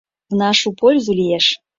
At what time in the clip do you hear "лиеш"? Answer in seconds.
1.19-1.61